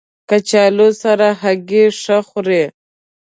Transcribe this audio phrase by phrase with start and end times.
[0.29, 2.63] کچالو سره هګۍ ښه خوري